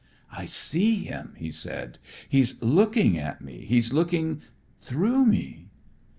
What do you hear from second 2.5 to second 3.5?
lookin' at